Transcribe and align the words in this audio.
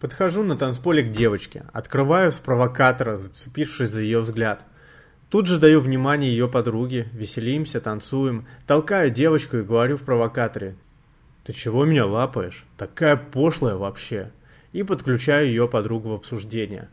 Подхожу 0.00 0.42
на 0.42 0.56
танцполе 0.56 1.02
к 1.02 1.10
девочке, 1.10 1.64
открываю 1.74 2.32
с 2.32 2.38
провокатора, 2.38 3.16
зацепившись 3.16 3.90
за 3.90 4.00
ее 4.00 4.20
взгляд. 4.20 4.64
Тут 5.28 5.46
же 5.46 5.58
даю 5.58 5.80
внимание 5.80 6.30
ее 6.30 6.48
подруге, 6.48 7.08
веселимся, 7.12 7.82
танцуем, 7.82 8.46
толкаю 8.66 9.10
девочку 9.10 9.58
и 9.58 9.62
говорю 9.62 9.98
в 9.98 10.02
провокаторе. 10.02 10.74
«Ты 11.44 11.52
чего 11.52 11.84
меня 11.84 12.06
лапаешь? 12.06 12.64
Такая 12.78 13.16
пошлая 13.16 13.76
вообще!» 13.76 14.30
И 14.72 14.82
подключаю 14.84 15.48
ее 15.48 15.68
подругу 15.68 16.08
в 16.08 16.14
обсуждение. 16.14 16.88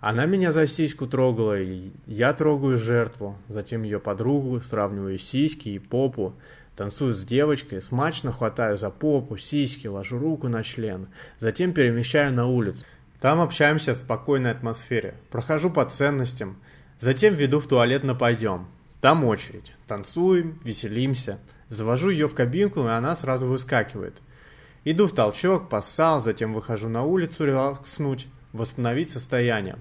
Она 0.00 0.24
меня 0.24 0.50
за 0.50 0.66
сиську 0.66 1.06
трогала, 1.06 1.60
и 1.60 1.90
я 2.06 2.32
трогаю 2.32 2.78
жертву, 2.78 3.36
затем 3.48 3.82
ее 3.82 4.00
подругу, 4.00 4.60
сравниваю 4.60 5.18
сиськи 5.18 5.70
и 5.70 5.78
попу, 5.78 6.34
Танцую 6.78 7.12
с 7.12 7.24
девочкой, 7.24 7.82
смачно 7.82 8.30
хватаю 8.30 8.78
за 8.78 8.90
попу, 8.90 9.36
сиськи, 9.36 9.88
ложу 9.88 10.16
руку 10.16 10.46
на 10.46 10.62
член. 10.62 11.08
Затем 11.40 11.72
перемещаю 11.72 12.32
на 12.32 12.46
улицу. 12.46 12.84
Там 13.20 13.40
общаемся 13.40 13.94
в 13.94 13.96
спокойной 13.96 14.52
атмосфере. 14.52 15.14
Прохожу 15.28 15.70
по 15.70 15.84
ценностям. 15.84 16.56
Затем 17.00 17.34
веду 17.34 17.58
в 17.58 17.66
туалет 17.66 18.04
на 18.04 18.14
пойдем. 18.14 18.68
Там 19.00 19.24
очередь. 19.24 19.72
Танцуем, 19.88 20.60
веселимся. 20.62 21.40
Завожу 21.68 22.10
ее 22.10 22.28
в 22.28 22.34
кабинку, 22.34 22.84
и 22.84 22.90
она 22.90 23.16
сразу 23.16 23.48
выскакивает. 23.48 24.22
Иду 24.84 25.08
в 25.08 25.14
толчок, 25.16 25.68
поссал, 25.68 26.22
затем 26.22 26.54
выхожу 26.54 26.88
на 26.88 27.02
улицу 27.02 27.44
релакснуть, 27.44 28.28
восстановить 28.52 29.10
состояние. 29.10 29.78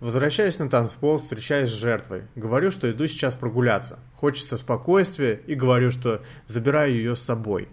Возвращаюсь 0.00 0.58
на 0.58 0.70
танцпол, 0.70 1.18
встречаюсь 1.18 1.70
с 1.70 1.72
жертвой. 1.72 2.22
Говорю, 2.36 2.70
что 2.70 2.90
иду 2.90 3.08
сейчас 3.08 3.34
прогуляться. 3.34 3.98
Хочется 4.14 4.56
спокойствия 4.56 5.40
и 5.46 5.54
говорю, 5.54 5.90
что 5.90 6.22
забираю 6.46 6.92
ее 6.92 7.16
с 7.16 7.20
собой. 7.20 7.68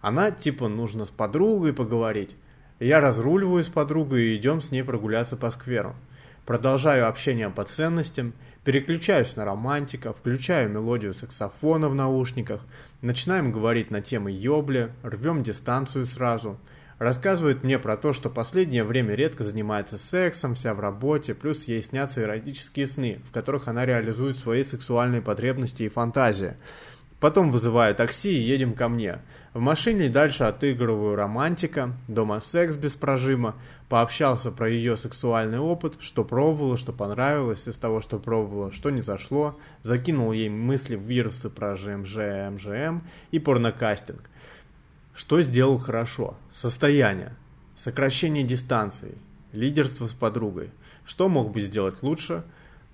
Она 0.00 0.30
типа 0.30 0.68
нужно 0.68 1.04
с 1.04 1.10
подругой 1.10 1.72
поговорить. 1.72 2.36
Я 2.78 3.00
разруливаю 3.00 3.64
с 3.64 3.68
подругой 3.68 4.26
и 4.26 4.36
идем 4.36 4.60
с 4.60 4.70
ней 4.70 4.84
прогуляться 4.84 5.36
по 5.36 5.50
скверу. 5.50 5.96
Продолжаю 6.46 7.08
общение 7.08 7.48
по 7.48 7.64
ценностям, 7.64 8.34
переключаюсь 8.64 9.34
на 9.34 9.44
романтика, 9.44 10.12
включаю 10.12 10.68
мелодию 10.68 11.14
саксофона 11.14 11.88
в 11.88 11.94
наушниках, 11.94 12.66
начинаем 13.00 13.50
говорить 13.50 13.90
на 13.90 14.02
темы 14.02 14.30
ёбли, 14.30 14.92
рвем 15.02 15.42
дистанцию 15.42 16.06
сразу– 16.06 16.58
Рассказывает 16.98 17.64
мне 17.64 17.78
про 17.78 17.96
то, 17.96 18.12
что 18.12 18.30
последнее 18.30 18.84
время 18.84 19.14
редко 19.14 19.42
занимается 19.42 19.98
сексом, 19.98 20.54
вся 20.54 20.74
в 20.74 20.80
работе, 20.80 21.34
плюс 21.34 21.64
ей 21.64 21.82
снятся 21.82 22.22
эротические 22.22 22.86
сны, 22.86 23.20
в 23.28 23.32
которых 23.32 23.66
она 23.66 23.84
реализует 23.84 24.38
свои 24.38 24.62
сексуальные 24.62 25.20
потребности 25.20 25.82
и 25.82 25.88
фантазии. 25.88 26.54
Потом 27.18 27.50
вызываю 27.50 27.94
такси 27.94 28.36
и 28.36 28.42
едем 28.42 28.74
ко 28.74 28.88
мне. 28.88 29.18
В 29.54 29.60
машине 29.60 30.08
дальше 30.08 30.44
отыгрываю 30.44 31.16
романтика, 31.16 31.94
дома 32.06 32.40
секс 32.40 32.76
без 32.76 32.96
прожима, 32.96 33.54
пообщался 33.88 34.50
про 34.50 34.68
ее 34.68 34.96
сексуальный 34.96 35.58
опыт, 35.58 35.94
что 36.00 36.22
пробовала, 36.22 36.76
что 36.76 36.92
понравилось 36.92 37.66
из 37.66 37.76
того, 37.76 38.00
что 38.00 38.18
пробовала, 38.18 38.72
что 38.72 38.90
не 38.90 39.00
зашло, 39.00 39.58
закинул 39.82 40.32
ей 40.32 40.50
мысли 40.50 40.96
в 40.96 41.02
вирусы 41.02 41.48
про 41.48 41.76
ЖМЖ, 41.76 42.16
МЖМ 42.50 43.00
и 43.30 43.38
порнокастинг. 43.38 44.28
Что 45.14 45.40
сделал 45.42 45.78
хорошо? 45.78 46.36
Состояние, 46.52 47.36
сокращение 47.76 48.42
дистанции, 48.42 49.16
лидерство 49.52 50.08
с 50.08 50.12
подругой. 50.12 50.72
Что 51.04 51.28
мог 51.28 51.52
бы 51.52 51.60
сделать 51.60 52.02
лучше? 52.02 52.42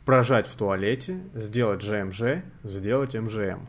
Прожать 0.05 0.47
в 0.47 0.55
туалете, 0.55 1.21
сделать 1.33 1.81
ЖМЖ, 1.81 2.43
сделать 2.63 3.15
МЖМ. 3.15 3.67